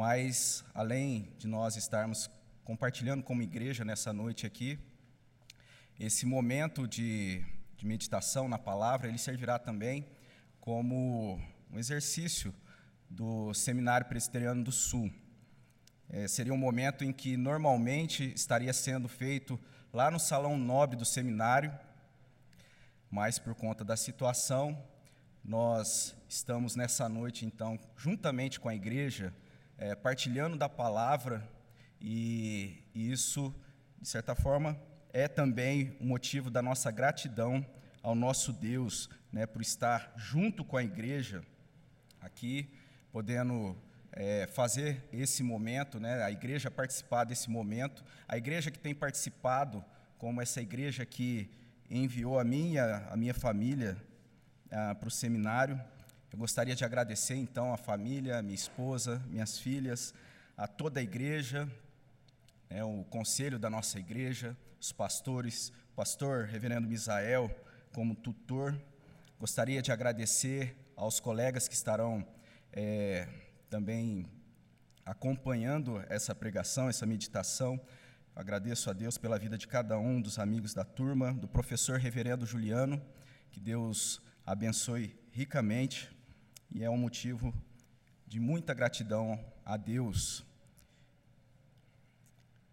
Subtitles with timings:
[0.00, 2.30] Mas, além de nós estarmos
[2.62, 4.78] compartilhando como igreja nessa noite aqui,
[5.98, 7.44] esse momento de,
[7.76, 10.06] de meditação na palavra, ele servirá também
[10.60, 12.54] como um exercício
[13.10, 15.12] do Seminário Presbiteriano do Sul.
[16.08, 19.58] É, seria um momento em que normalmente estaria sendo feito
[19.92, 21.76] lá no Salão Nobre do Seminário,
[23.10, 24.80] mas por conta da situação,
[25.42, 29.34] nós estamos nessa noite, então, juntamente com a igreja,
[29.78, 31.48] é, partilhando da palavra,
[32.00, 33.54] e, isso,
[34.00, 34.78] de certa forma,
[35.12, 37.64] é também o um motivo da nossa gratidão
[38.02, 41.42] ao nosso Deus, né, por estar junto com a igreja
[42.20, 42.68] aqui,
[43.10, 43.76] podendo
[44.12, 49.84] é, fazer esse momento, né, a igreja participar desse momento, a igreja que tem participado,
[50.18, 51.50] como essa igreja que
[51.90, 53.96] enviou a minha, a minha família
[54.70, 55.80] ah, para o seminário.
[56.30, 60.12] Eu gostaria de agradecer então a família, minha esposa, minhas filhas,
[60.58, 61.66] a toda a igreja,
[62.68, 67.50] né, o conselho da nossa igreja, os pastores, pastor Reverendo Misael
[67.94, 68.78] como tutor.
[69.40, 72.22] Gostaria de agradecer aos colegas que estarão
[72.74, 73.26] é,
[73.70, 74.26] também
[75.06, 77.80] acompanhando essa pregação, essa meditação.
[78.36, 82.44] Agradeço a Deus pela vida de cada um dos amigos da turma, do professor Reverendo
[82.44, 83.00] Juliano,
[83.50, 86.17] que Deus abençoe ricamente
[86.70, 87.54] e é um motivo
[88.26, 90.44] de muita gratidão a Deus.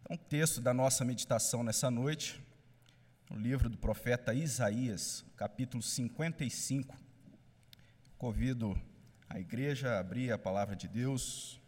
[0.02, 2.42] Então, o texto da nossa meditação nessa noite,
[3.30, 6.96] no livro do profeta Isaías, capítulo 55.
[8.18, 8.80] Convido
[9.28, 11.60] a igreja a abrir a palavra de Deus.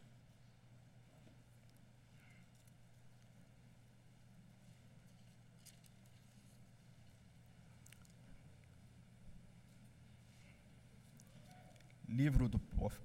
[12.08, 12.62] Livro do,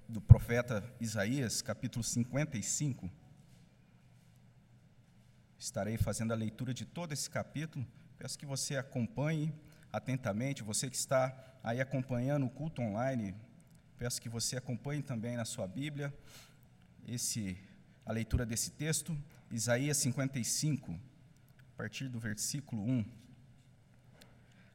[0.09, 3.11] do profeta Isaías, capítulo 55.
[5.59, 7.85] Estarei fazendo a leitura de todo esse capítulo.
[8.17, 9.53] Peço que você acompanhe
[9.93, 13.35] atentamente, você que está aí acompanhando o culto online,
[13.99, 16.15] peço que você acompanhe também na sua Bíblia
[17.07, 17.59] esse
[18.05, 19.17] a leitura desse texto,
[19.51, 23.05] Isaías 55, a partir do versículo 1.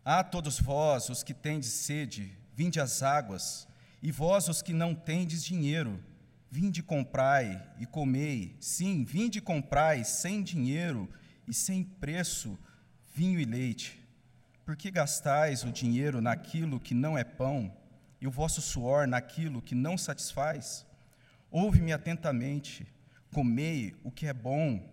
[0.04, 3.68] A todos vós, os que tendes sede, vinde às águas,
[4.02, 6.04] e vós, os que não tendes dinheiro,
[6.50, 8.56] vinde comprai e comei.
[8.60, 11.10] Sim, vinde comprai sem dinheiro
[11.48, 12.58] e sem preço
[13.16, 14.00] vinho e leite.
[14.64, 17.76] Por que gastais o dinheiro naquilo que não é pão
[18.20, 20.86] e o vosso suor naquilo que não satisfaz?
[21.50, 22.86] Ouve-me atentamente,
[23.32, 24.84] comei o que é bom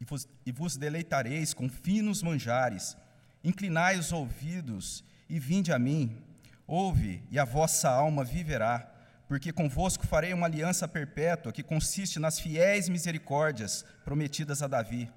[0.00, 2.96] e vos, e vos deleitareis com finos manjares.
[3.42, 6.23] Inclinai os ouvidos e vinde a mim
[6.66, 8.90] Ouve, e a vossa alma viverá,
[9.28, 15.10] porque convosco farei uma aliança perpétua que consiste nas fiéis misericórdias prometidas a Davi.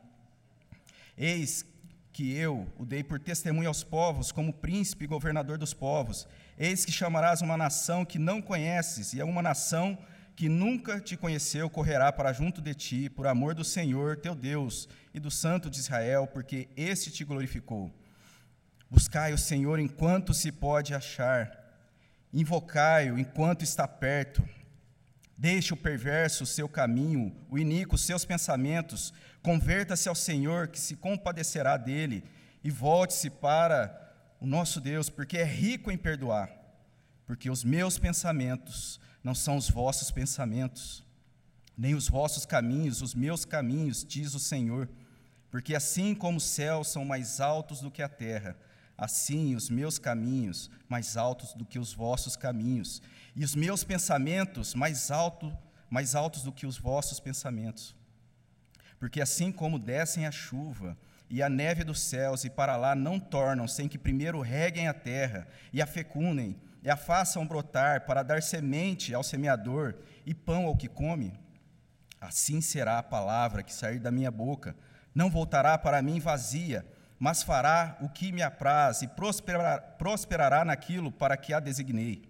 [1.18, 1.66] Eis
[2.12, 6.28] que eu o dei por testemunho aos povos, como príncipe e governador dos povos.
[6.58, 9.98] Eis que chamarás uma nação que não conheces, e é uma nação
[10.36, 14.88] que nunca te conheceu correrá para junto de ti, por amor do Senhor teu Deus
[15.14, 17.92] e do Santo de Israel, porque este te glorificou.
[18.90, 21.52] Buscai o Senhor enquanto se pode achar,
[22.34, 24.48] invocai-o enquanto está perto.
[25.38, 30.80] Deixe o perverso o seu caminho, o iníquo os seus pensamentos, converta-se ao Senhor, que
[30.80, 32.24] se compadecerá dele,
[32.64, 34.08] e volte-se para
[34.40, 36.50] o nosso Deus, porque é rico em perdoar.
[37.26, 41.04] Porque os meus pensamentos não são os vossos pensamentos,
[41.78, 44.90] nem os vossos caminhos, os meus caminhos, diz o Senhor.
[45.52, 48.56] Porque assim como os céus são mais altos do que a terra,
[48.98, 53.02] Assim, os meus caminhos mais altos do que os vossos caminhos,
[53.36, 55.56] e os meus pensamentos mais, alto,
[55.90, 57.96] mais altos do que os vossos pensamentos.
[59.00, 60.98] Porque assim como descem a chuva
[61.30, 64.94] e a neve dos céus e para lá não tornam sem que primeiro reguem a
[64.94, 70.66] terra e a fecundem e a façam brotar para dar semente ao semeador e pão
[70.66, 71.34] ao que come,
[72.20, 74.76] assim será a palavra que sair da minha boca,
[75.14, 76.86] não voltará para mim vazia,
[77.20, 82.24] mas fará o que me apraz e prosperará, prosperará naquilo para que a designei.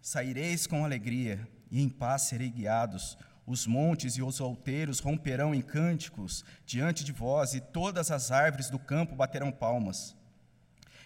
[0.00, 3.18] Saireis com alegria e em paz serei guiados.
[3.46, 8.68] Os montes e os outeiros romperão em cânticos diante de vós, e todas as árvores
[8.70, 10.16] do campo baterão palmas.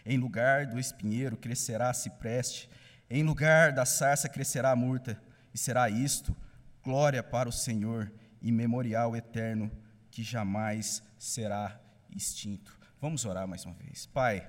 [0.07, 2.71] Em lugar do espinheiro crescerá cipreste,
[3.11, 5.21] em lugar da sarça crescerá a murta,
[5.53, 6.35] e será isto
[6.83, 8.11] glória para o Senhor
[8.41, 9.71] e memorial eterno
[10.11, 11.79] que jamais será
[12.17, 12.80] extinto.
[13.01, 14.05] Vamos orar mais uma vez.
[14.05, 14.47] Pai,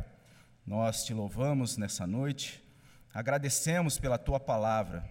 [0.67, 2.61] nós te louvamos nessa noite,
[3.13, 5.09] agradecemos pela tua palavra.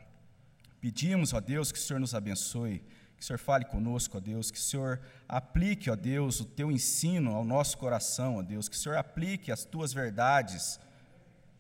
[0.79, 2.85] Pedimos, ó Deus, que o Senhor nos abençoe,
[3.17, 6.71] Que o Senhor fale conosco, ó Deus, que o Senhor aplique, ó Deus, o teu
[6.71, 10.79] ensino ao nosso coração, ó Deus, que o Senhor aplique as tuas verdades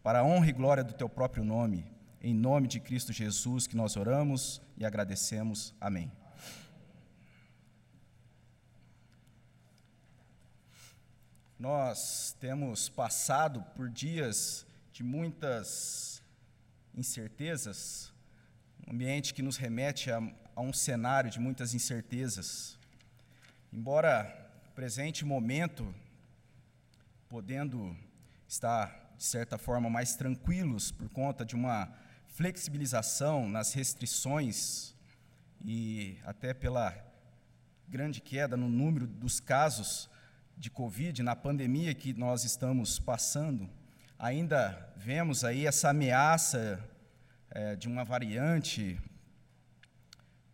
[0.02, 1.86] para a honra e glória do teu próprio nome.
[2.20, 5.74] Em nome de Cristo Jesus que nós oramos e agradecemos.
[5.80, 6.12] Amém.
[11.60, 16.22] Nós temos passado por dias de muitas
[16.94, 18.14] incertezas,
[18.88, 20.22] um ambiente que nos remete a,
[20.56, 22.78] a um cenário de muitas incertezas.
[23.70, 25.94] Embora o presente momento,
[27.28, 27.94] podendo
[28.48, 31.94] estar, de certa forma, mais tranquilos por conta de uma
[32.28, 34.94] flexibilização nas restrições
[35.62, 36.96] e até pela
[37.86, 40.08] grande queda no número dos casos
[40.60, 43.66] de Covid, na pandemia que nós estamos passando,
[44.18, 46.78] ainda vemos aí essa ameaça
[47.48, 49.00] é, de uma variante.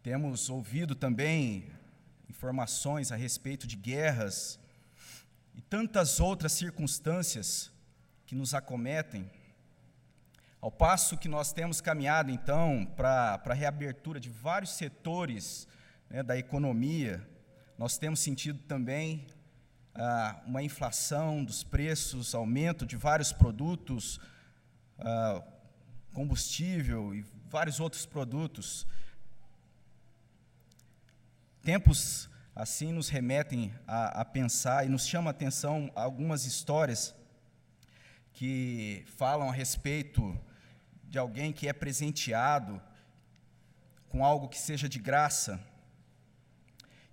[0.04, 1.68] Temos ouvido também
[2.30, 4.60] informações a respeito de guerras
[5.56, 7.72] e tantas outras circunstâncias
[8.26, 9.28] que nos acometem.
[10.60, 15.66] Ao passo que nós temos caminhado, então, para a reabertura de vários setores
[16.08, 17.28] né, da economia,
[17.76, 19.26] nós temos sentido também
[19.98, 24.20] ah, uma inflação dos preços, aumento de vários produtos,
[24.98, 25.42] ah,
[26.12, 28.86] combustível e vários outros produtos.
[31.62, 37.14] Tempos assim nos remetem a, a pensar e nos chama a atenção algumas histórias
[38.32, 40.38] que falam a respeito
[41.04, 42.80] de alguém que é presenteado
[44.08, 45.58] com algo que seja de graça.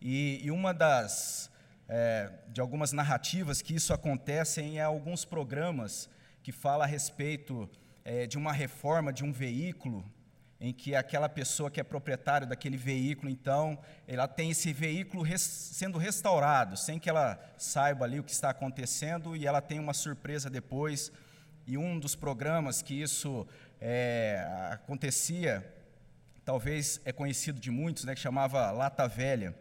[0.01, 1.49] E, e uma das
[1.87, 6.09] é, de algumas narrativas que isso acontece em alguns programas
[6.41, 7.69] que fala a respeito
[8.03, 10.03] é, de uma reforma de um veículo,
[10.59, 13.77] em que aquela pessoa que é proprietária daquele veículo, então,
[14.07, 18.49] ela tem esse veículo res, sendo restaurado, sem que ela saiba ali o que está
[18.49, 21.11] acontecendo, e ela tem uma surpresa depois.
[21.67, 23.45] E um dos programas que isso
[23.79, 25.69] é, acontecia,
[26.45, 29.53] talvez é conhecido de muitos, né, que chamava Lata Velha.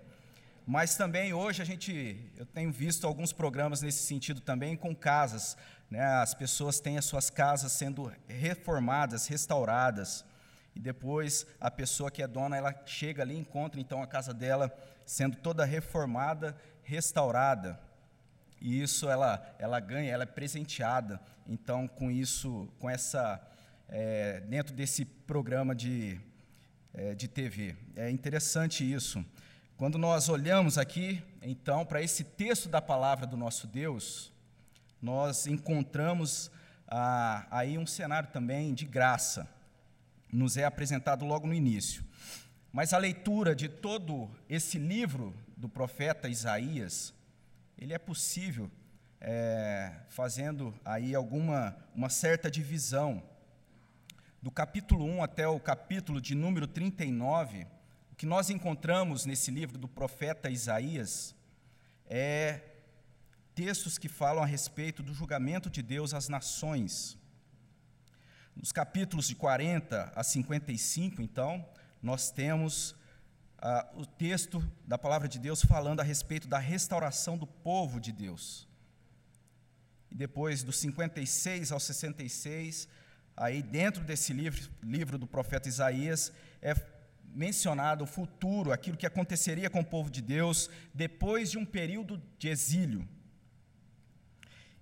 [0.66, 5.56] Mas também hoje a gente, eu tenho visto alguns programas nesse sentido também com casas,
[5.90, 6.04] né?
[6.04, 10.24] As pessoas têm as suas casas sendo reformadas, restauradas,
[10.74, 14.72] e depois a pessoa que é dona, ela chega ali encontra então a casa dela
[15.04, 17.78] sendo toda reformada, restaurada.
[18.60, 21.20] E isso ela ela ganha, ela é presenteada.
[21.46, 23.40] Então com isso, com essa
[23.88, 26.20] é, dentro desse programa de
[26.94, 27.74] é, de TV.
[27.96, 29.24] É interessante isso.
[29.82, 34.32] Quando nós olhamos aqui, então, para esse texto da palavra do nosso Deus,
[35.02, 36.52] nós encontramos
[36.86, 39.48] ah, aí um cenário também de graça,
[40.32, 42.04] nos é apresentado logo no início.
[42.72, 47.12] Mas a leitura de todo esse livro do profeta Isaías,
[47.76, 48.70] ele é possível
[49.20, 53.20] é, fazendo aí alguma uma certa divisão.
[54.40, 57.66] Do capítulo 1 até o capítulo de número 39,
[58.22, 61.34] que nós encontramos nesse livro do profeta Isaías
[62.06, 62.60] é
[63.52, 67.18] textos que falam a respeito do julgamento de Deus às nações.
[68.54, 71.68] Nos capítulos de 40 a 55, então,
[72.00, 72.94] nós temos
[73.58, 78.12] ah, o texto da palavra de Deus falando a respeito da restauração do povo de
[78.12, 78.68] Deus.
[80.12, 82.86] E depois, dos 56 ao 66,
[83.36, 86.72] aí dentro desse livro, livro do profeta Isaías, é
[87.34, 92.22] mencionado o futuro, aquilo que aconteceria com o povo de Deus depois de um período
[92.38, 93.08] de exílio.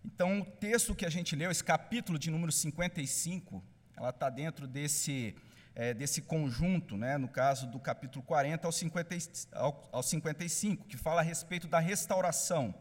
[0.04, 3.62] Então, o texto que a gente leu, esse capítulo de número 55,
[3.97, 5.37] ela está dentro desse,
[5.75, 9.16] é, desse conjunto, né, no caso do capítulo 40 ao, 50,
[9.52, 12.75] ao, ao 55, que fala a respeito da restauração.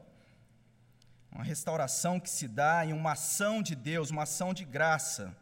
[1.32, 5.36] Uma restauração que se dá em uma ação de Deus, uma ação de graça,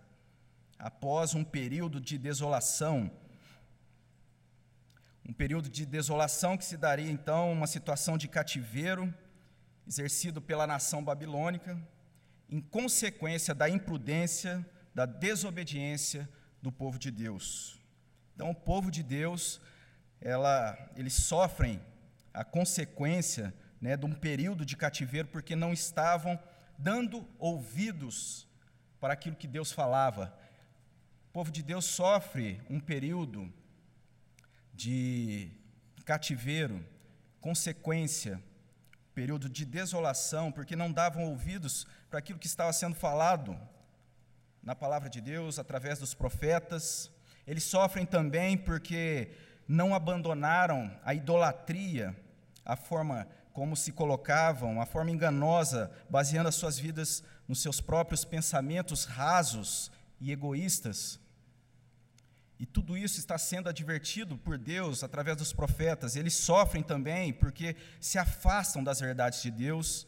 [0.77, 3.09] após um período de desolação
[5.27, 9.13] um período de desolação que se daria então uma situação de cativeiro
[9.85, 11.77] exercido pela nação babilônica,
[12.49, 14.65] em consequência da imprudência,
[14.95, 16.29] da desobediência
[16.61, 17.77] do povo de Deus.
[18.35, 19.59] Então, o povo de Deus,
[20.21, 21.81] ela, eles sofrem
[22.33, 26.39] a consequência né, de um período de cativeiro porque não estavam
[26.77, 28.47] dando ouvidos
[28.99, 30.33] para aquilo que Deus falava.
[31.29, 33.51] O povo de Deus sofre um período
[34.77, 35.49] de
[36.05, 36.85] cativeiro,
[37.41, 38.41] consequência,
[39.15, 43.59] período de desolação, porque não davam ouvidos para aquilo que estava sendo falado
[44.61, 47.09] na palavra de Deus, através dos profetas.
[47.47, 49.31] Eles sofrem também porque
[49.67, 52.15] não abandonaram a idolatria,
[52.63, 58.23] a forma como se colocavam, a forma enganosa, baseando as suas vidas nos seus próprios
[58.23, 59.91] pensamentos rasos
[60.21, 61.19] e egoístas.
[62.59, 66.15] E tudo isso está sendo advertido por Deus através dos profetas.
[66.15, 70.07] Eles sofrem também porque se afastam das verdades de Deus.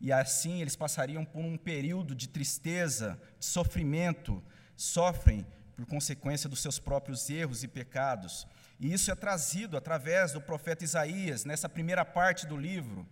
[0.00, 4.42] E assim eles passariam por um período de tristeza, de sofrimento,
[4.76, 5.46] sofrem
[5.76, 8.46] por consequência dos seus próprios erros e pecados.
[8.80, 13.06] E isso é trazido através do profeta Isaías, nessa primeira parte do livro.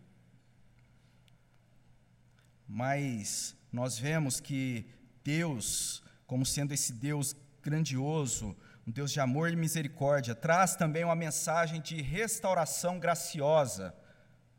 [2.66, 4.86] Mas nós vemos que
[5.22, 11.14] Deus, como sendo esse Deus grandioso, um Deus de amor e misericórdia, traz também uma
[11.14, 13.94] mensagem de restauração graciosa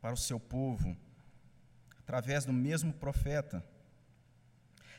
[0.00, 0.96] para o seu povo,
[2.00, 3.64] através do mesmo profeta.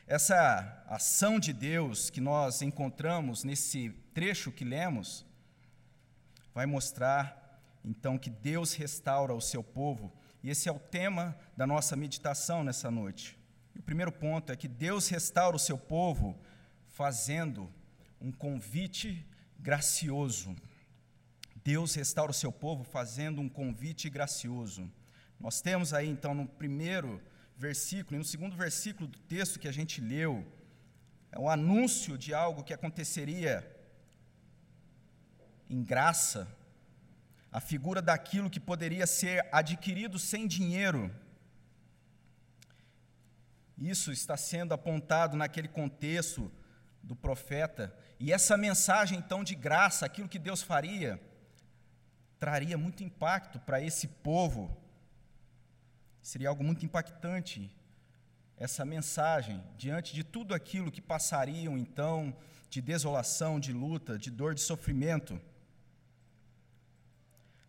[0.07, 5.25] Essa ação de Deus que nós encontramos nesse trecho que lemos,
[6.53, 11.65] vai mostrar então que Deus restaura o seu povo, e esse é o tema da
[11.65, 13.37] nossa meditação nessa noite.
[13.75, 16.39] O primeiro ponto é que Deus restaura o seu povo
[16.87, 17.69] fazendo
[18.25, 19.23] um convite
[19.59, 20.55] gracioso.
[21.63, 24.91] Deus restaura o seu povo fazendo um convite gracioso.
[25.39, 27.21] Nós temos aí então no primeiro
[27.55, 30.43] versículo e no segundo versículo do texto que a gente leu,
[31.31, 33.63] é o anúncio de algo que aconteceria
[35.69, 36.47] em graça,
[37.51, 41.13] a figura daquilo que poderia ser adquirido sem dinheiro.
[43.77, 46.51] Isso está sendo apontado naquele contexto
[47.05, 51.21] do profeta, e essa mensagem então de graça, aquilo que Deus faria,
[52.39, 54.75] traria muito impacto para esse povo.
[56.21, 57.71] Seria algo muito impactante
[58.57, 62.35] essa mensagem diante de tudo aquilo que passariam então
[62.69, 65.39] de desolação, de luta, de dor, de sofrimento.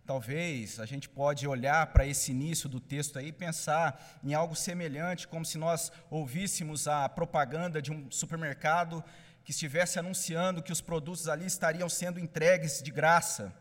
[0.06, 4.54] Talvez a gente pode olhar para esse início do texto aí e pensar em algo
[4.54, 9.04] semelhante, como se nós ouvíssemos a propaganda de um supermercado
[9.46, 13.54] que estivesse anunciando que os produtos ali estariam sendo entregues de graça.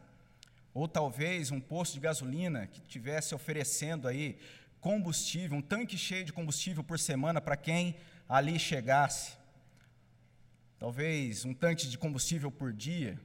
[0.74, 4.40] Ou talvez um posto de gasolina que estivesse oferecendo aí
[4.82, 9.38] combustível, um tanque cheio de combustível por semana para quem ali chegasse.
[10.80, 13.22] Talvez um tanque de combustível por dia.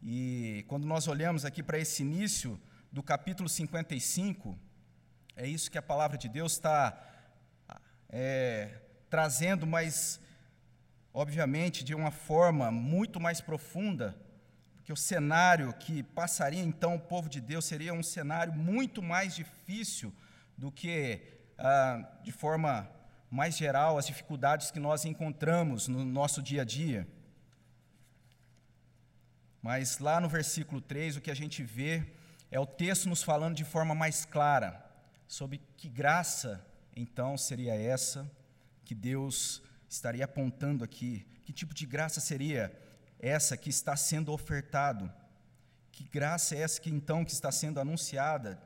[0.00, 2.56] E quando nós olhamos aqui para esse início
[2.92, 4.56] do capítulo 55,
[5.34, 6.96] é isso que a palavra de Deus está
[8.08, 10.20] é, trazendo, mas,
[11.18, 14.16] obviamente, de uma forma muito mais profunda,
[14.76, 19.34] porque o cenário que passaria então o povo de Deus seria um cenário muito mais
[19.34, 20.14] difícil
[20.56, 21.20] do que,
[21.58, 22.88] ah, de forma
[23.28, 27.04] mais geral, as dificuldades que nós encontramos no nosso dia a dia.
[29.60, 32.06] Mas lá no versículo 3, o que a gente vê
[32.48, 34.88] é o texto nos falando de forma mais clara
[35.26, 38.30] sobre que graça então seria essa
[38.84, 41.26] que Deus estaria apontando aqui.
[41.44, 42.72] Que tipo de graça seria
[43.18, 45.10] essa que está sendo ofertado?
[45.90, 48.60] Que graça é essa que então que está sendo anunciada?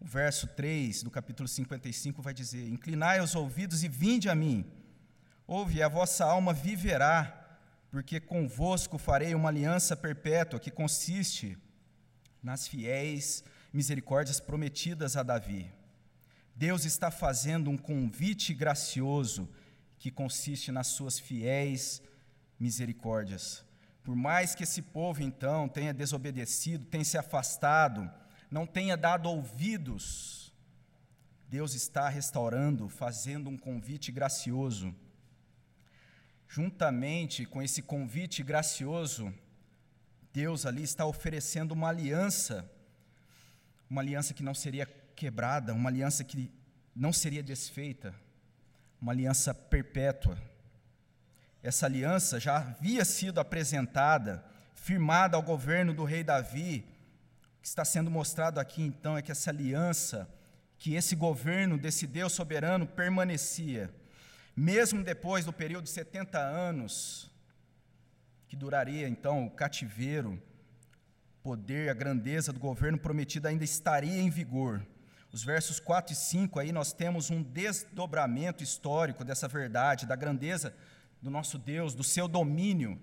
[0.00, 4.64] O verso 3 do capítulo 55 vai dizer: Inclinai os ouvidos e vinde a mim.
[5.46, 7.34] Ouve, a vossa alma viverá
[7.90, 11.56] porque convosco farei uma aliança perpétua que consiste
[12.42, 15.70] nas fiéis misericórdias prometidas a Davi.
[16.54, 19.48] Deus está fazendo um convite gracioso
[19.98, 22.02] que consiste nas suas fiéis
[22.58, 23.64] misericórdias.
[24.02, 28.10] Por mais que esse povo então tenha desobedecido, tenha se afastado,
[28.50, 30.52] não tenha dado ouvidos,
[31.48, 34.94] Deus está restaurando, fazendo um convite gracioso
[36.48, 39.32] juntamente com esse convite gracioso,
[40.32, 42.70] Deus ali está oferecendo uma aliança,
[43.88, 46.50] uma aliança que não seria quebrada, uma aliança que
[46.96, 48.14] não seria desfeita,
[49.00, 50.38] uma aliança perpétua.
[51.62, 56.84] Essa aliança já havia sido apresentada, firmada ao governo do rei Davi.
[57.58, 60.28] O que está sendo mostrado aqui então é que essa aliança,
[60.78, 63.90] que esse governo desse Deus soberano permanecia
[64.58, 67.30] mesmo depois do período de 70 anos,
[68.48, 70.42] que duraria então o cativeiro,
[71.44, 74.84] poder, a grandeza do governo prometido ainda estaria em vigor.
[75.30, 80.74] Os versos 4 e 5 aí nós temos um desdobramento histórico dessa verdade, da grandeza
[81.20, 83.00] do nosso Deus, do seu domínio.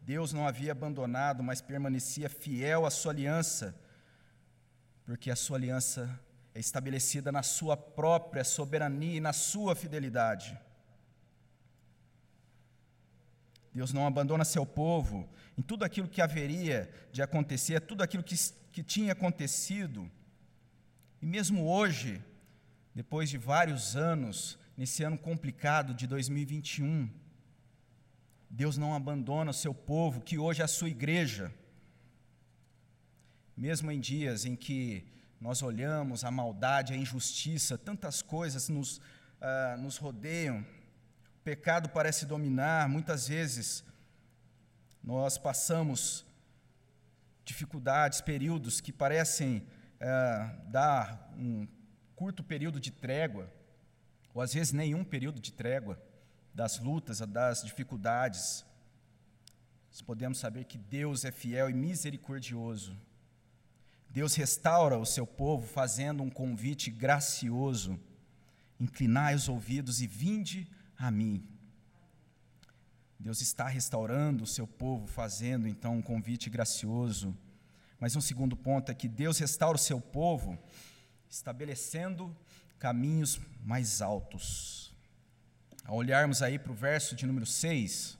[0.00, 3.78] Deus não havia abandonado, mas permanecia fiel à sua aliança,
[5.04, 6.18] porque a sua aliança
[6.54, 10.58] é estabelecida na sua própria soberania e na sua fidelidade.
[13.74, 15.28] Deus não abandona seu povo
[15.58, 18.34] em tudo aquilo que haveria de acontecer, tudo aquilo que,
[18.76, 20.06] que tinha acontecido.
[21.22, 22.22] E mesmo hoje,
[22.94, 27.08] depois de vários anos, nesse ano complicado de 2021,
[28.50, 31.50] Deus não abandona o seu povo, que hoje é a sua igreja.
[33.56, 39.80] Mesmo em dias em que nós olhamos a maldade, a injustiça, tantas coisas nos, uh,
[39.80, 43.82] nos rodeiam, o pecado parece dominar, muitas vezes
[45.02, 46.25] nós passamos
[47.46, 51.66] dificuldades, períodos que parecem uh, dar um
[52.16, 53.50] curto período de trégua,
[54.34, 55.98] ou às vezes nenhum período de trégua,
[56.52, 58.64] das lutas, das dificuldades,
[59.90, 62.94] nós podemos saber que Deus é fiel e misericordioso.
[64.10, 67.98] Deus restaura o seu povo fazendo um convite gracioso.
[68.80, 71.46] Inclinai os ouvidos e vinde a mim.
[73.26, 77.36] Deus está restaurando o seu povo, fazendo então um convite gracioso.
[77.98, 80.56] Mas um segundo ponto é que Deus restaura o seu povo,
[81.28, 82.32] estabelecendo
[82.78, 84.94] caminhos mais altos.
[85.84, 88.16] Ao olharmos aí para o verso de número 6,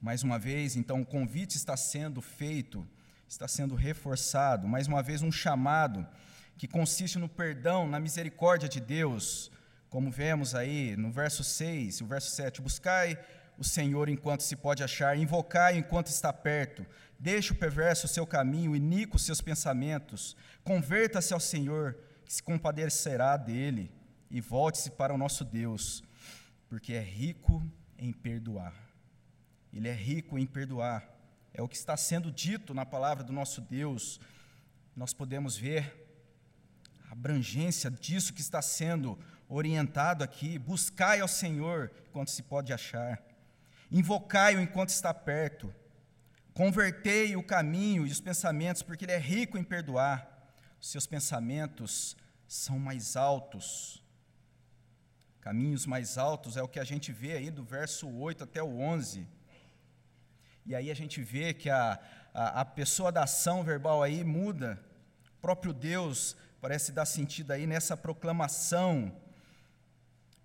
[0.00, 2.88] mais uma vez, então, o convite está sendo feito
[3.28, 4.66] está sendo reforçado.
[4.66, 6.08] Mais uma vez, um chamado
[6.56, 9.50] que consiste no perdão, na misericórdia de Deus,
[9.88, 12.60] como vemos aí no verso 6 e o verso 7.
[12.60, 13.18] Buscai
[13.56, 16.86] o Senhor enquanto se pode achar, invocai enquanto está perto.
[17.18, 20.36] Deixe o perverso o seu caminho, inico os seus pensamentos.
[20.62, 23.90] Converta-se ao Senhor, que se compadecerá dele,
[24.30, 26.04] e volte-se para o nosso Deus,
[26.68, 27.64] porque é rico
[27.96, 28.74] em perdoar.
[29.72, 31.18] Ele é rico em perdoar
[31.58, 34.20] é o que está sendo dito na palavra do nosso Deus.
[34.94, 35.92] Nós podemos ver
[37.08, 39.18] a abrangência disso que está sendo
[39.48, 40.58] orientado aqui.
[40.58, 43.22] Buscai ao Senhor enquanto se pode achar,
[43.90, 45.74] invocai-o enquanto está perto,
[46.52, 50.26] convertei o caminho e os pensamentos, porque Ele é rico em perdoar.
[50.80, 54.02] Os seus pensamentos são mais altos.
[55.40, 58.80] Caminhos mais altos é o que a gente vê aí do verso 8 até o
[58.80, 59.26] 11.
[60.66, 61.98] E aí a gente vê que a,
[62.34, 64.78] a, a pessoa da ação verbal aí muda.
[65.38, 69.16] O próprio Deus parece dar sentido aí nessa proclamação.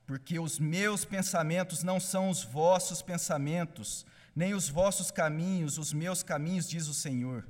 [0.06, 6.22] Porque os meus pensamentos não são os vossos pensamentos, nem os vossos caminhos, os meus
[6.24, 7.48] caminhos, diz o Senhor.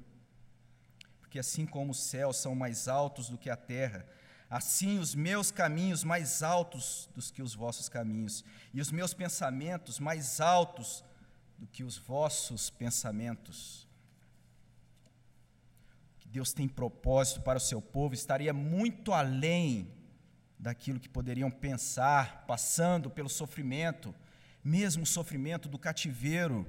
[1.19, 4.05] Porque assim como os céus são mais altos do que a terra,
[4.49, 9.99] assim os meus caminhos mais altos do que os vossos caminhos, e os meus pensamentos
[9.99, 11.03] mais altos
[11.57, 13.87] do que os vossos pensamentos.
[16.19, 19.91] Que Deus tem propósito para o seu povo estaria muito além
[20.63, 24.15] daquilo que poderiam pensar, passando pelo sofrimento,
[24.63, 26.65] mesmo o sofrimento do cativeiro.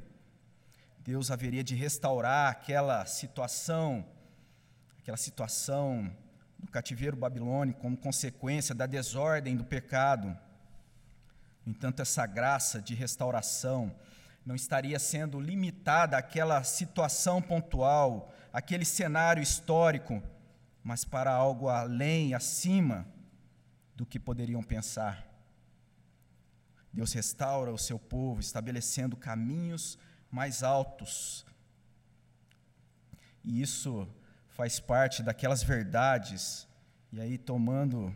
[0.98, 4.04] Deus haveria de restaurar aquela situação,
[4.98, 6.12] aquela situação
[6.59, 10.37] do cativeiro babilônico como consequência da desordem do pecado.
[11.64, 13.94] No entanto, essa graça de restauração
[14.44, 20.20] não estaria sendo limitada àquela situação pontual, aquele cenário histórico,
[20.83, 23.07] mas para algo além, acima
[23.94, 25.26] do que poderiam pensar.
[26.92, 29.98] Deus restaura o seu povo, estabelecendo caminhos
[30.30, 31.44] mais altos.
[33.42, 34.09] E isso
[34.48, 36.66] faz parte daquelas verdades,
[37.12, 38.14] e aí tomando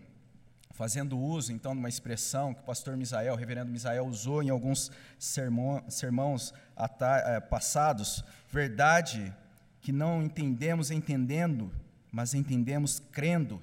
[0.78, 4.48] fazendo uso então de uma expressão que o pastor Misael, o reverendo Misael, usou em
[4.48, 9.34] alguns sermão, sermãos eh, passados, verdade
[9.80, 11.72] que não entendemos entendendo,
[12.12, 13.60] mas entendemos crendo,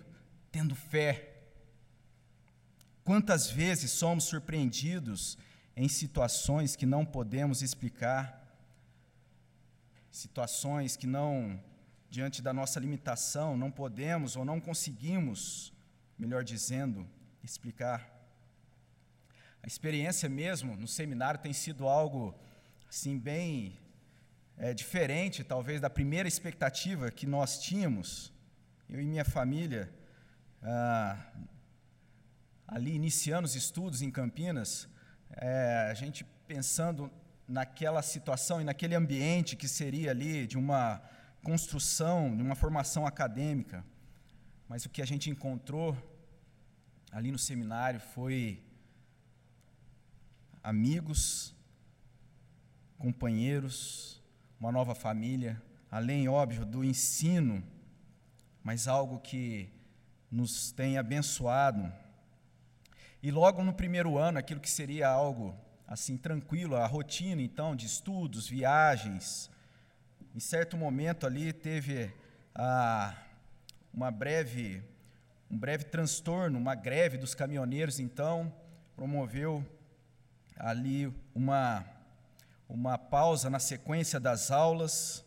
[0.52, 1.35] tendo fé.
[3.06, 5.38] Quantas vezes somos surpreendidos
[5.78, 8.44] em situações que não podemos explicar,
[10.10, 11.64] situações que não,
[12.10, 15.72] diante da nossa limitação, não podemos ou não conseguimos
[16.18, 17.08] melhor dizendo,
[17.44, 18.10] explicar.
[19.62, 22.34] A experiência mesmo no seminário tem sido algo
[22.90, 23.78] assim bem
[24.58, 28.34] é, diferente, talvez da primeira expectativa que nós tínhamos.
[28.90, 29.94] Eu e minha família,
[30.64, 31.18] ah,
[32.68, 34.88] ali iniciando os estudos em Campinas,
[35.32, 37.12] é, a gente pensando
[37.48, 41.02] naquela situação e naquele ambiente que seria ali de uma
[41.44, 43.86] construção, de uma formação acadêmica.
[44.68, 45.96] Mas o que a gente encontrou
[47.12, 48.64] ali no seminário foi
[50.64, 51.56] amigos,
[52.98, 54.22] companheiros,
[54.60, 57.64] uma nova família, além, óbvio, do ensino,
[58.64, 59.70] mas algo que
[60.32, 61.94] nos tem abençoado.
[63.26, 65.58] E logo no primeiro ano, aquilo que seria algo
[65.88, 69.50] assim tranquilo, a rotina então de estudos, viagens.
[70.36, 72.14] Em certo momento ali teve
[72.54, 73.18] ah,
[73.92, 74.84] uma breve
[75.50, 78.54] um breve transtorno, uma greve dos caminhoneiros então
[78.96, 79.66] promoveu
[80.56, 81.84] ali uma
[82.70, 85.26] uma pausa na sequência das aulas.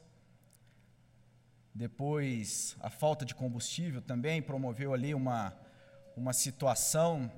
[1.75, 5.53] Depois, a falta de combustível também promoveu ali uma,
[6.17, 7.29] uma situação.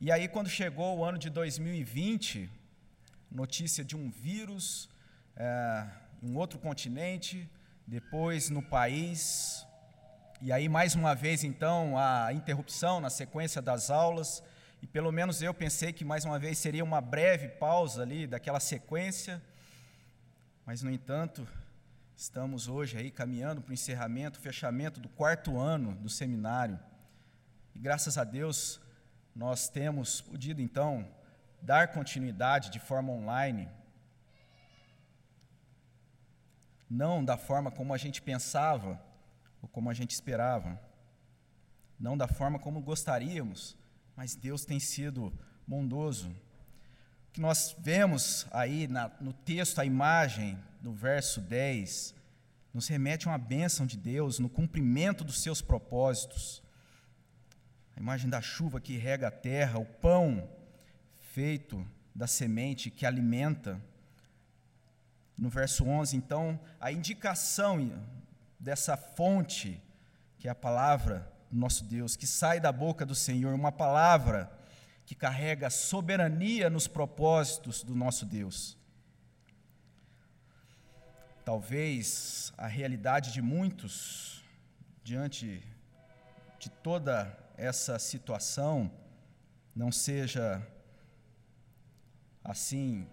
[0.00, 2.48] E aí, quando chegou o ano de 2020,
[3.28, 4.88] notícia de um vírus
[5.34, 5.88] é,
[6.22, 7.50] em outro continente,
[7.84, 9.66] depois no país.
[10.40, 14.40] E aí, mais uma vez, então, a interrupção na sequência das aulas.
[14.80, 18.60] E pelo menos eu pensei que mais uma vez seria uma breve pausa ali daquela
[18.60, 19.42] sequência.
[20.64, 21.44] Mas, no entanto,
[22.16, 26.78] estamos hoje aí caminhando para o encerramento, fechamento do quarto ano do seminário.
[27.74, 28.80] E graças a Deus,
[29.38, 31.08] nós temos podido então
[31.62, 33.68] dar continuidade de forma online.
[36.90, 39.00] Não da forma como a gente pensava
[39.62, 40.80] ou como a gente esperava.
[42.00, 43.76] Não da forma como gostaríamos,
[44.16, 45.32] mas Deus tem sido
[45.64, 46.30] bondoso.
[47.28, 52.12] O que nós vemos aí na, no texto, a imagem, no verso 10,
[52.74, 56.60] nos remete a uma bênção de Deus no cumprimento dos seus propósitos.
[57.98, 60.48] A imagem da chuva que rega a terra, o pão
[61.32, 61.84] feito
[62.14, 63.82] da semente que alimenta.
[65.36, 68.00] No verso 11, então, a indicação
[68.56, 69.82] dessa fonte,
[70.38, 74.48] que é a palavra do nosso Deus, que sai da boca do Senhor, uma palavra
[75.04, 78.78] que carrega soberania nos propósitos do nosso Deus.
[81.44, 84.44] Talvez a realidade de muitos,
[85.02, 85.60] diante
[86.60, 88.90] de toda essa situação,
[89.74, 90.64] não seja
[92.44, 93.06] assim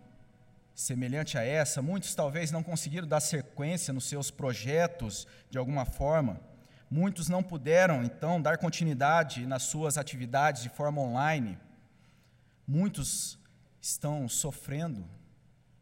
[0.73, 6.39] semelhante a essa, muitos talvez não conseguiram dar sequência nos seus projetos de alguma forma.
[6.89, 11.57] Muitos não puderam, então, dar continuidade nas suas atividades de forma online.
[12.67, 13.39] Muitos
[13.81, 15.07] estão sofrendo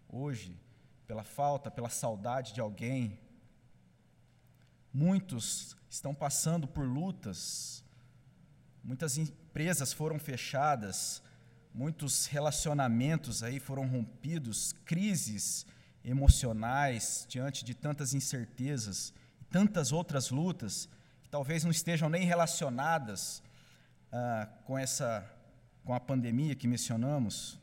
[0.07, 0.57] hoje
[1.05, 3.19] pela falta, pela saudade de alguém.
[4.93, 7.82] Muitos estão passando por lutas.
[8.83, 11.23] Muitas empresas foram fechadas,
[11.73, 15.65] muitos relacionamentos aí foram rompidos, crises
[16.03, 19.13] emocionais diante de tantas incertezas
[19.53, 20.89] tantas outras lutas
[21.21, 23.43] que talvez não estejam nem relacionadas
[24.11, 25.31] ah, com essa
[25.85, 27.59] com a pandemia que mencionamos.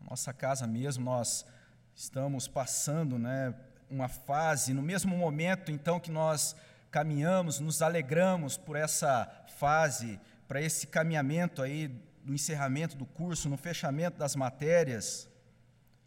[0.00, 1.46] Nossa casa mesmo nós
[1.94, 3.54] estamos passando, né,
[3.88, 6.56] uma fase no mesmo momento então que nós
[6.92, 9.24] caminhamos, nos alegramos por essa
[9.56, 11.88] fase para esse caminhamento aí
[12.22, 15.26] do encerramento do curso, no fechamento das matérias,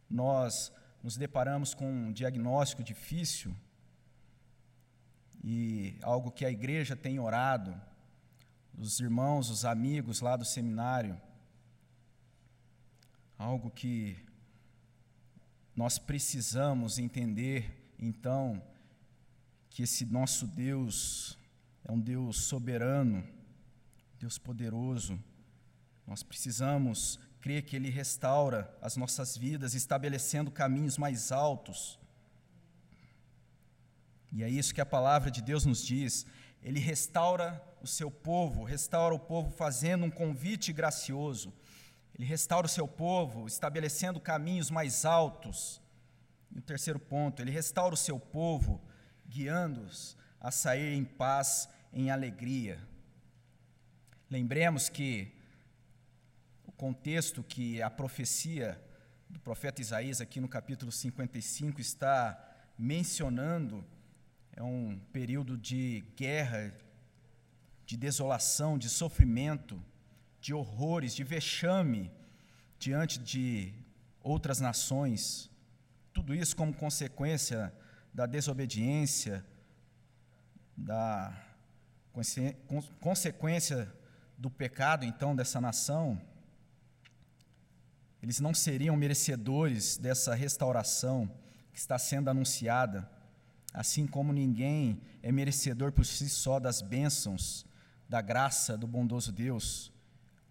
[0.07, 0.71] nós
[1.01, 3.53] nos deparamos com um diagnóstico difícil
[5.43, 7.75] e algo que a igreja tem orado,
[8.77, 11.19] os irmãos, os amigos lá do seminário,
[13.39, 14.15] algo que
[15.75, 18.61] nós precisamos entender, então,
[19.75, 21.37] que esse nosso Deus
[21.83, 23.27] é um Deus soberano,
[24.17, 25.21] Deus poderoso.
[26.07, 31.99] Nós precisamos crer que Ele restaura as nossas vidas, estabelecendo caminhos mais altos.
[34.31, 36.25] E é isso que a palavra de Deus nos diz.
[36.61, 41.53] Ele restaura o seu povo, restaura o povo fazendo um convite gracioso.
[42.17, 45.81] Ele restaura o seu povo, estabelecendo caminhos mais altos.
[46.49, 48.81] E o terceiro ponto, ele restaura o seu povo,
[49.27, 52.79] guiando-os a sair em paz, em alegria.
[54.29, 55.33] Lembremos que
[56.65, 58.81] o contexto que a profecia
[59.29, 62.37] do profeta Isaías, aqui no capítulo 55, está
[62.77, 63.85] mencionando
[64.55, 66.73] é um período de guerra,
[67.85, 69.83] de desolação, de sofrimento,
[70.39, 72.09] de horrores, de vexame
[72.79, 73.73] diante de
[74.21, 75.51] outras nações.
[76.13, 77.73] Tudo isso como consequência
[78.15, 79.45] da desobediência,
[80.75, 81.37] da
[83.01, 83.93] consequência
[84.37, 86.21] do pecado, então, dessa nação,
[88.23, 91.29] eles não seriam merecedores dessa restauração
[91.73, 93.11] que está sendo anunciada,
[93.73, 97.65] assim como ninguém é merecedor por si só das bênçãos,
[98.07, 99.91] da graça do bondoso Deus.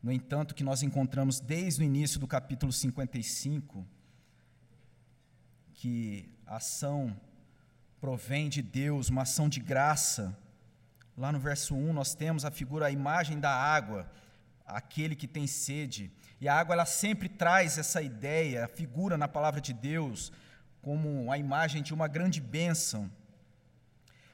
[0.03, 3.87] No entanto, que nós encontramos desde o início do capítulo 55,
[5.73, 7.19] que a ação
[8.05, 10.37] provém de Deus, uma ação de graça,
[11.17, 14.11] Lá no verso 1 nós temos a figura, a imagem da água,
[14.67, 16.11] aquele que tem sede.
[16.41, 20.33] E a água ela sempre traz essa ideia, a figura na palavra de Deus
[20.83, 23.09] como a imagem de uma grande bênção.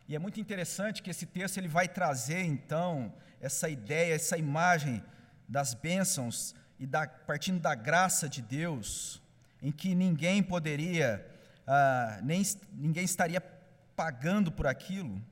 [0.09, 5.05] E é muito interessante que esse texto ele vai trazer então essa ideia, essa imagem
[5.47, 9.23] das bênçãos e da, partindo da graça de Deus,
[9.63, 11.25] em que ninguém poderia,
[11.67, 13.41] ah, nem ninguém estaria
[14.01, 15.23] pagando por aquilo,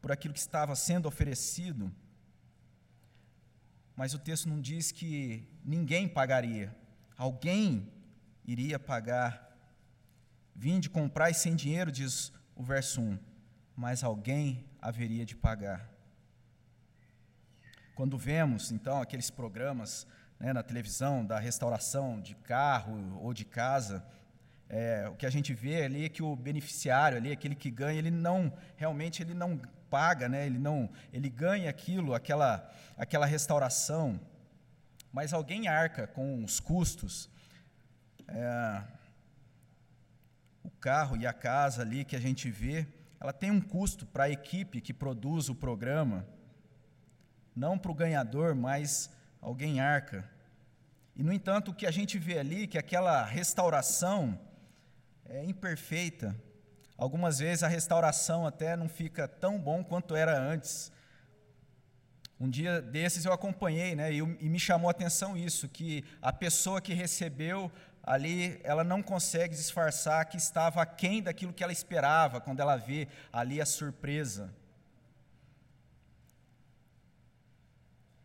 [0.00, 1.92] por aquilo que estava sendo oferecido.
[3.96, 6.72] Mas o texto não diz que ninguém pagaria,
[7.16, 7.92] alguém
[8.44, 9.32] iria pagar.
[10.54, 13.18] Vinde comprar sem dinheiro, diz o verso 1
[13.74, 15.88] mas alguém haveria de pagar.
[17.96, 20.06] Quando vemos, então, aqueles programas
[20.38, 24.04] né, na televisão da restauração de carro ou de casa,
[24.68, 27.98] é, o que a gente vê ali é que o beneficiário ali, aquele que ganha,
[27.98, 30.44] ele não realmente ele não paga, né?
[30.44, 34.20] Ele não, ele ganha aquilo, aquela aquela restauração,
[35.10, 37.30] mas alguém arca com os custos.
[38.28, 38.82] É,
[40.62, 42.86] o carro e a casa ali que a gente vê,
[43.18, 46.26] ela tem um custo para a equipe que produz o programa,
[47.56, 50.28] não para o ganhador, mas alguém arca.
[51.16, 54.38] E, no entanto, o que a gente vê ali, que aquela restauração
[55.28, 56.34] é imperfeita.
[56.96, 60.90] Algumas vezes a restauração até não fica tão bom quanto era antes.
[62.40, 66.32] Um dia desses eu acompanhei, né, e, e me chamou a atenção isso, que a
[66.32, 67.70] pessoa que recebeu
[68.02, 73.08] ali ela não consegue disfarçar que estava aquém daquilo que ela esperava quando ela vê
[73.32, 74.54] ali a surpresa.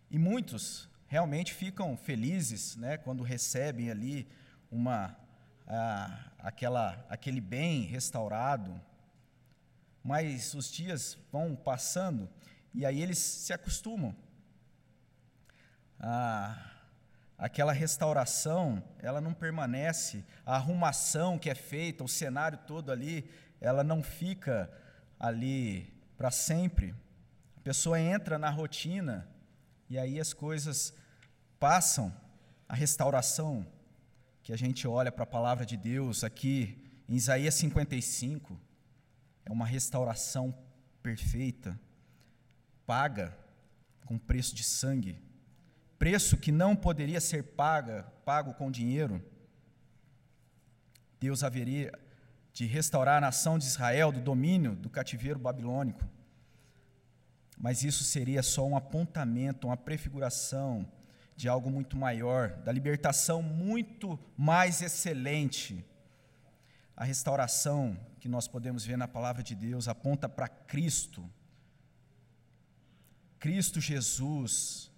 [0.10, 4.28] E muitos realmente ficam felizes né, quando recebem ali
[4.72, 5.16] uma,
[5.68, 8.80] a, aquela, aquele bem restaurado,
[10.04, 12.30] mas os dias vão passando
[12.74, 14.16] e aí eles se acostumam.
[16.00, 16.72] Ah,
[17.38, 23.30] aquela restauração, ela não permanece, a arrumação que é feita, o cenário todo ali,
[23.62, 24.70] ela não fica
[25.20, 26.94] ali para sempre.
[27.56, 29.30] A pessoa entra na rotina
[29.90, 30.94] e aí as coisas
[31.60, 32.14] passam.
[32.68, 33.66] A restauração
[34.44, 36.78] que a gente olha para a palavra de Deus aqui
[37.10, 38.60] em Isaías 55
[39.46, 40.54] é uma restauração
[41.02, 41.80] perfeita,
[42.86, 43.36] paga
[44.06, 45.20] com preço de sangue
[46.04, 49.24] preço que não poderia ser paga, pago com dinheiro,
[51.18, 51.98] Deus haveria
[52.52, 56.04] de restaurar a nação de Israel do domínio do cativeiro babilônico.
[57.58, 60.86] Mas isso seria só um apontamento, uma prefiguração
[61.36, 65.86] de algo muito maior, da libertação muito mais excelente.
[66.96, 71.28] A restauração que nós podemos ver na palavra de Deus aponta para Cristo.
[73.40, 74.92] Cristo Jesus,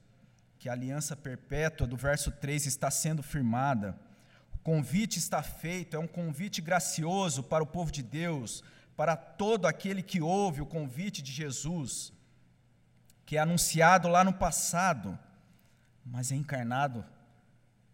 [0.59, 3.97] que a aliança perpétua do verso 3 está sendo firmada.
[4.53, 8.63] O convite está feito, é um convite gracioso para o povo de Deus,
[8.95, 12.13] para todo aquele que ouve o convite de Jesus,
[13.25, 15.17] que é anunciado lá no passado,
[16.05, 17.03] mas é encarnado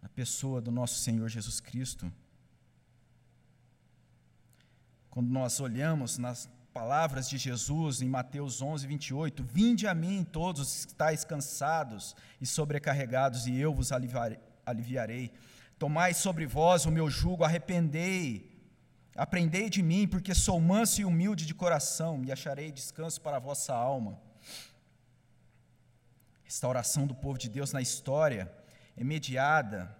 [0.02, 2.12] na pessoa do nosso Senhor Jesus Cristo.
[5.10, 10.62] Quando nós olhamos nas palavras de Jesus em Mateus 11, 28, Vinde a mim todos
[10.62, 15.32] os que estáis cansados e sobrecarregados, e eu vos aliviarei.
[15.78, 18.50] Tomai sobre vós o meu jugo, arrependei,
[19.16, 23.40] aprendei de mim, porque sou manso e humilde de coração, e acharei descanso para a
[23.40, 24.20] vossa alma.
[26.52, 28.52] Restauração do povo de Deus na história
[28.98, 29.98] é mediada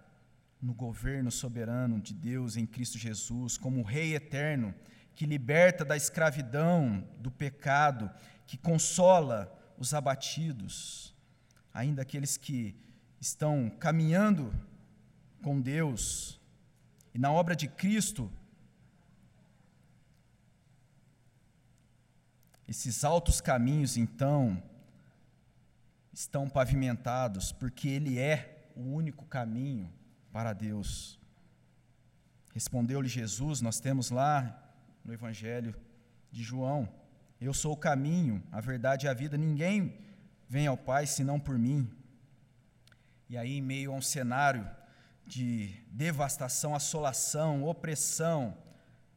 [0.60, 4.74] no governo soberano de Deus em Cristo Jesus, como Rei eterno,
[5.14, 8.10] que liberta da escravidão, do pecado,
[8.46, 11.14] que consola os abatidos,
[11.72, 12.76] ainda aqueles que
[13.18, 14.52] estão caminhando
[15.42, 16.38] com Deus.
[17.14, 18.30] E na obra de Cristo,
[22.68, 24.62] esses altos caminhos, então,
[26.12, 29.92] estão pavimentados, porque Ele é o único caminho
[30.32, 31.18] para Deus.
[32.52, 34.62] Respondeu-lhe Jesus, nós temos lá
[35.04, 35.74] no Evangelho
[36.30, 36.88] de João.
[37.40, 39.36] Eu sou o caminho, a verdade e a vida.
[39.36, 39.98] Ninguém
[40.48, 41.90] vem ao Pai senão por mim.
[43.28, 44.68] E aí, em meio a um cenário
[45.26, 48.56] de devastação, assolação, opressão,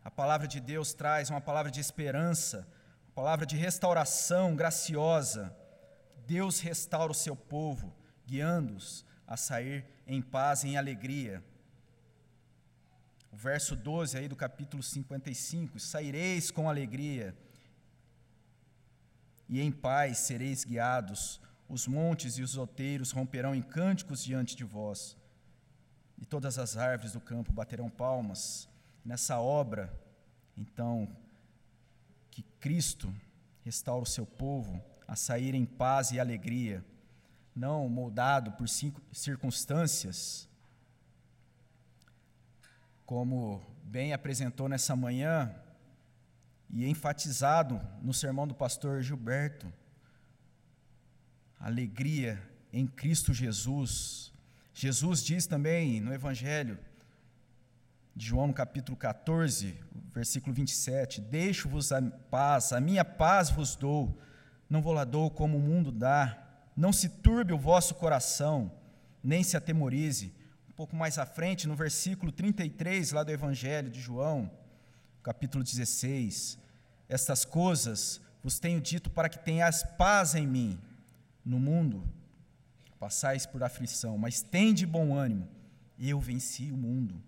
[0.03, 2.67] a palavra de Deus traz uma palavra de esperança,
[3.07, 5.53] uma palavra de restauração graciosa.
[6.25, 11.43] Deus restaura o seu povo, guiando-os a sair em paz e em alegria
[13.35, 17.35] o verso 12 aí do capítulo 55, saireis com alegria
[19.49, 24.63] e em paz sereis guiados, os montes e os outeiros romperão em cânticos diante de
[24.63, 25.17] vós,
[26.17, 28.69] e todas as árvores do campo baterão palmas.
[29.03, 29.93] Nessa obra,
[30.55, 31.13] então,
[32.31, 33.13] que Cristo
[33.65, 36.83] restaura o seu povo a sair em paz e alegria,
[37.55, 38.67] não moldado por
[39.11, 40.47] circunstâncias,
[43.05, 45.53] como bem apresentou nessa manhã
[46.69, 49.71] e enfatizado no sermão do pastor Gilberto
[51.65, 52.41] alegria
[52.71, 54.31] em Cristo Jesus.
[54.73, 56.77] Jesus diz também no Evangelho
[58.15, 59.75] de João, capítulo 14,
[60.13, 64.15] versículo 27, Deixo-vos a paz, a minha paz vos dou,
[64.69, 66.37] não vou lá dou como o mundo dá,
[66.75, 68.71] não se turbe o vosso coração,
[69.23, 70.33] nem se atemorize.
[70.69, 74.51] Um pouco mais à frente, no versículo 33, lá do Evangelho de João,
[75.23, 76.59] capítulo 16,
[77.07, 80.79] Estas coisas vos tenho dito para que tenhas paz em mim.
[81.43, 82.03] No mundo
[82.99, 85.47] passais por aflição, mas tende bom ânimo,
[85.99, 87.21] eu venci o mundo.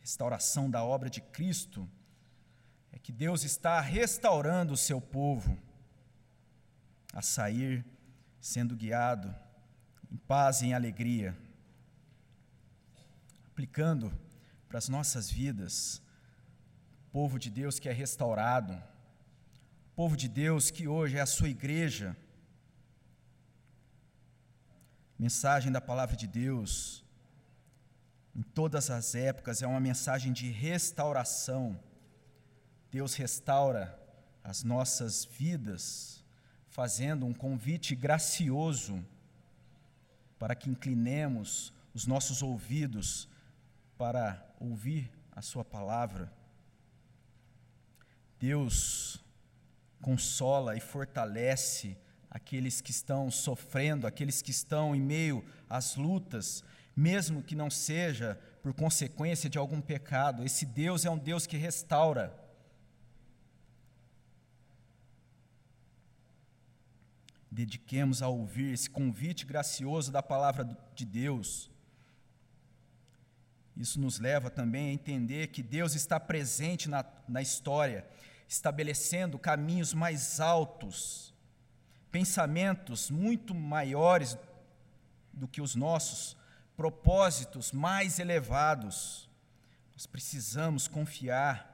[0.00, 1.88] Restauração da obra de Cristo
[2.90, 5.56] é que Deus está restaurando o seu povo
[7.12, 7.84] a sair
[8.40, 9.34] sendo guiado
[10.10, 11.36] em paz e em alegria,
[13.46, 14.12] aplicando
[14.68, 16.02] para as nossas vidas,
[17.12, 18.80] povo de Deus que é restaurado,
[19.94, 22.16] povo de Deus que hoje é a sua igreja,
[25.18, 27.04] mensagem da palavra de Deus,
[28.34, 31.78] em todas as épocas, é uma mensagem de restauração.
[32.90, 33.98] Deus restaura
[34.42, 36.19] as nossas vidas,
[36.80, 39.04] fazendo um convite gracioso
[40.38, 43.28] para que inclinemos os nossos ouvidos
[43.98, 46.32] para ouvir a Sua palavra.
[48.38, 49.22] Deus
[50.00, 51.98] consola e fortalece
[52.30, 56.64] aqueles que estão sofrendo, aqueles que estão em meio às lutas,
[56.96, 60.46] mesmo que não seja por consequência de algum pecado.
[60.46, 62.34] Esse Deus é um Deus que restaura.
[67.50, 71.70] Dediquemos a ouvir esse convite gracioso da palavra de Deus.
[73.76, 78.06] Isso nos leva também a entender que Deus está presente na, na história,
[78.48, 81.30] estabelecendo caminhos mais altos
[82.10, 84.36] pensamentos muito maiores
[85.32, 86.36] do que os nossos,
[86.76, 89.28] propósitos mais elevados.
[89.92, 91.68] Nós precisamos confiar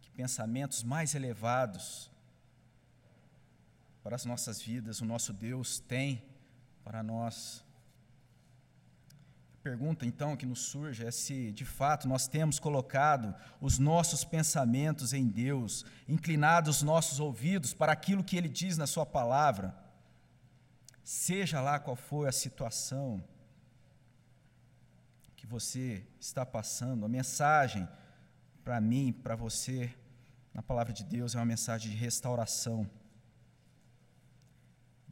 [0.00, 2.10] que pensamentos mais elevados
[4.04, 6.22] para as nossas vidas o nosso Deus tem
[6.84, 7.64] para nós
[9.64, 15.14] pergunta então que nos surge é se de fato nós temos colocado os nossos pensamentos
[15.14, 19.74] em Deus, inclinado os nossos ouvidos para aquilo que Ele diz na Sua palavra,
[21.02, 23.24] seja lá qual for a situação
[25.34, 27.88] que você está passando, a mensagem
[28.62, 29.94] para mim, para você,
[30.52, 32.86] na palavra de Deus é uma mensagem de restauração.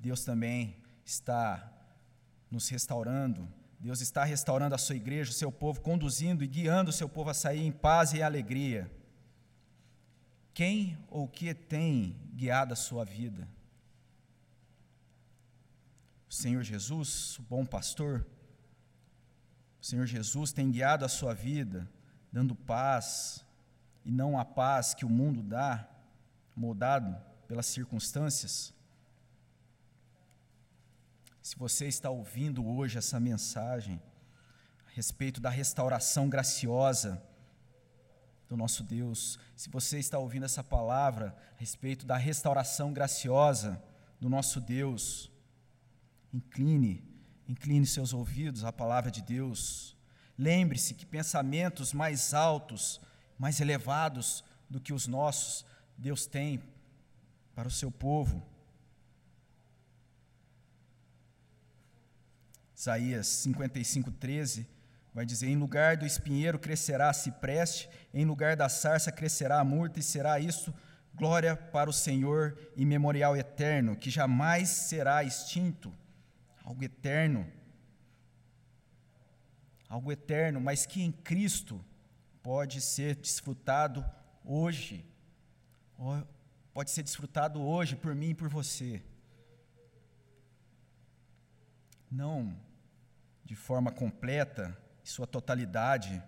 [0.02, 1.72] Deus também está
[2.50, 3.48] nos restaurando
[3.82, 7.30] Deus está restaurando a sua igreja, o seu povo, conduzindo e guiando o seu povo
[7.30, 8.88] a sair em paz e alegria.
[10.54, 13.48] Quem ou que tem guiado a sua vida?
[16.30, 18.24] O Senhor Jesus, o bom pastor,
[19.80, 21.90] o Senhor Jesus tem guiado a sua vida,
[22.30, 23.44] dando paz,
[24.04, 25.88] e não a paz que o mundo dá,
[26.54, 28.72] moldado pelas circunstâncias.
[31.42, 34.00] Se você está ouvindo hoje essa mensagem
[34.86, 37.20] a respeito da restauração graciosa
[38.48, 43.82] do nosso Deus, se você está ouvindo essa palavra a respeito da restauração graciosa
[44.20, 45.32] do nosso Deus,
[46.32, 47.02] incline,
[47.48, 49.96] incline seus ouvidos à palavra de Deus.
[50.38, 53.00] Lembre-se que pensamentos mais altos,
[53.36, 55.66] mais elevados do que os nossos,
[55.98, 56.62] Deus tem
[57.52, 58.51] para o seu povo.
[62.82, 64.68] Isaías 55, 13,
[65.14, 69.64] vai dizer: Em lugar do espinheiro crescerá a cipreste, em lugar da sarça crescerá a
[69.64, 70.74] murta, e será isso
[71.14, 75.94] glória para o Senhor e memorial eterno, que jamais será extinto.
[76.64, 77.46] Algo eterno.
[79.88, 81.84] Algo eterno, mas que em Cristo
[82.42, 84.04] pode ser desfrutado
[84.44, 85.06] hoje.
[86.74, 89.00] Pode ser desfrutado hoje por mim e por você.
[92.10, 92.71] Não
[93.44, 96.22] de forma completa, sua totalidade.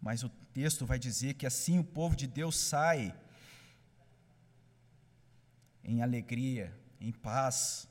[0.00, 3.14] Mas o texto vai dizer que assim o povo de Deus sai
[5.84, 7.88] em alegria, em paz.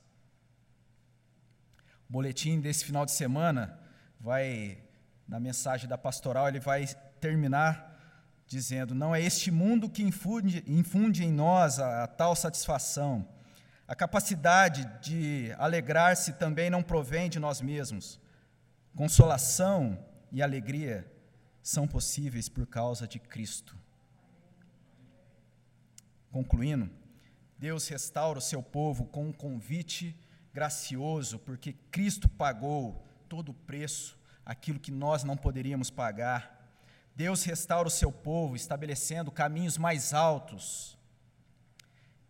[2.09, 3.80] O boletim desse final de semana
[4.20, 4.84] vai,
[5.28, 6.88] na mensagem da pastoral, ele vai
[7.20, 7.95] terminar
[8.47, 13.28] dizendo: Não é este mundo que infunde, infunde em nós a, a tal satisfação.
[13.88, 18.19] A capacidade de alegrar-se também não provém de nós mesmos.
[18.95, 21.05] Consolação e alegria
[21.61, 23.77] são possíveis por causa de Cristo.
[26.31, 26.89] Concluindo,
[27.57, 30.15] Deus restaura o seu povo com um convite
[30.53, 36.55] gracioso, porque Cristo pagou todo o preço, aquilo que nós não poderíamos pagar.
[37.15, 40.95] Deus restaura o seu povo, estabelecendo caminhos mais altos.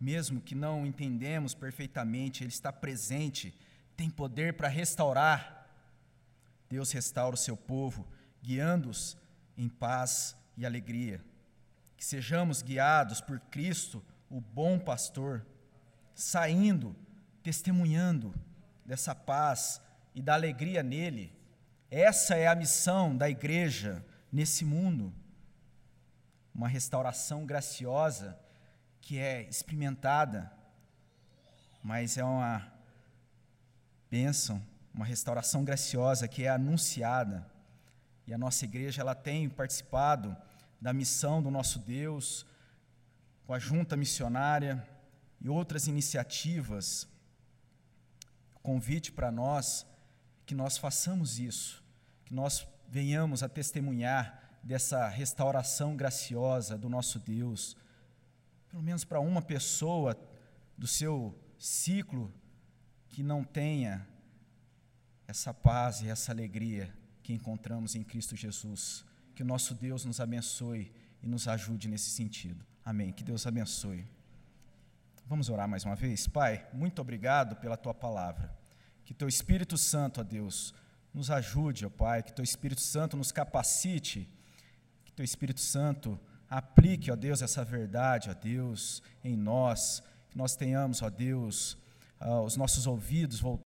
[0.05, 3.57] Mesmo que não entendemos perfeitamente, Ele está presente,
[3.97, 5.67] tem poder para restaurar.
[6.69, 8.07] Deus restaura o seu povo,
[8.39, 9.17] guiando-os
[9.57, 11.25] em paz e alegria.
[11.97, 15.43] Que sejamos guiados por Cristo, o bom pastor,
[16.13, 16.95] saindo,
[17.41, 18.31] testemunhando
[18.85, 19.81] dessa paz
[20.13, 21.33] e da alegria nele.
[21.89, 25.11] Essa é a missão da igreja nesse mundo.
[26.53, 28.39] Uma restauração graciosa
[29.05, 30.51] que é experimentada,
[31.83, 32.67] mas é uma
[34.09, 34.59] bênção,
[34.91, 37.45] uma restauração graciosa que é anunciada.
[38.25, 40.35] E a nossa igreja ela tem participado
[40.81, 42.47] da missão do nosso Deus
[43.45, 44.83] com a junta missionária
[45.39, 47.07] e outras iniciativas.
[48.55, 49.85] O convite para nós
[50.41, 51.83] é que nós façamos isso,
[52.25, 57.77] que nós venhamos a testemunhar dessa restauração graciosa do nosso Deus,
[58.75, 60.19] pelo menos para uma pessoa
[60.77, 62.29] do seu ciclo
[63.07, 64.05] que não tenha
[65.25, 69.05] essa paz e essa alegria que encontramos em Cristo Jesus.
[69.33, 70.91] Que o nosso Deus nos abençoe
[71.23, 72.65] e nos ajude nesse sentido.
[72.83, 73.13] Amém.
[73.13, 74.05] Que Deus abençoe.
[75.25, 76.27] Vamos orar mais uma vez?
[76.27, 78.53] Pai, muito obrigado pela tua palavra.
[79.05, 80.75] Que teu Espírito Santo, ó Deus,
[81.13, 84.29] nos ajude, ó Pai, que Teu Espírito Santo nos capacite,
[85.05, 86.19] que Teu Espírito Santo
[86.57, 91.77] aplique, ó Deus, essa verdade, ó Deus, em nós, que nós tenhamos, ó Deus,
[92.21, 93.63] uh, os nossos ouvidos voltados